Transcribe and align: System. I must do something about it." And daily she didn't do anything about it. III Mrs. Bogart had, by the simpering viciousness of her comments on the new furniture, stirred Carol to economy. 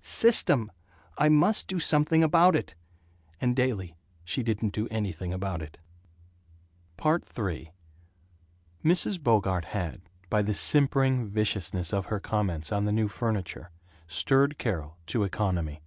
System. 0.00 0.70
I 1.18 1.28
must 1.28 1.66
do 1.66 1.80
something 1.80 2.22
about 2.22 2.54
it." 2.54 2.76
And 3.40 3.56
daily 3.56 3.96
she 4.22 4.44
didn't 4.44 4.72
do 4.72 4.86
anything 4.92 5.32
about 5.32 5.60
it. 5.60 5.76
III 7.04 7.72
Mrs. 8.84 9.20
Bogart 9.20 9.64
had, 9.64 10.00
by 10.30 10.42
the 10.42 10.54
simpering 10.54 11.26
viciousness 11.26 11.92
of 11.92 12.06
her 12.06 12.20
comments 12.20 12.70
on 12.70 12.84
the 12.84 12.92
new 12.92 13.08
furniture, 13.08 13.72
stirred 14.06 14.56
Carol 14.56 14.98
to 15.06 15.24
economy. 15.24 15.82